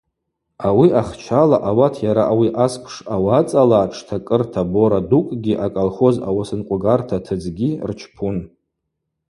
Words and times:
Ауи 0.67 0.87
ахчала 1.01 1.57
ауат 1.69 1.95
йара 2.05 2.23
ауи 2.31 2.49
асквш 2.65 2.95
ауацӏала 3.15 3.81
тштакӏырта 3.91 4.61
бора 4.71 4.99
дукӏгьи 5.09 5.59
аколхоз 5.65 6.15
ауысынкъвгарта 6.27 7.17
тыдзгьи 7.25 7.69
рчпун. 7.89 8.37